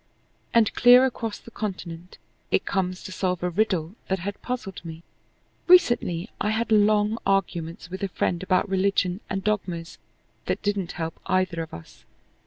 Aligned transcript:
And 0.51 0.73
clear 0.73 1.05
across 1.05 1.37
the 1.37 1.51
continent 1.51 2.17
it 2.49 2.65
comes 2.65 3.03
to 3.03 3.11
solve 3.11 3.43
a 3.43 3.51
riddle 3.51 3.93
that 4.07 4.17
had 4.17 4.41
puzzled 4.41 4.83
me. 4.83 5.03
Recently 5.67 6.27
I 6.41 6.49
had 6.49 6.71
long 6.71 7.19
arguments 7.23 7.91
with 7.91 8.01
a 8.01 8.07
friend 8.07 8.41
about 8.41 8.67
religion 8.67 9.19
and 9.29 9.43
dogmas 9.43 9.99
that 10.47 10.63
didn't 10.63 10.93
help 10.93 11.19
either 11.27 11.61
of 11.61 11.71
us. 11.71 12.03